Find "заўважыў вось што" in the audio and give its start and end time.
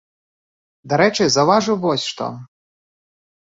1.33-2.31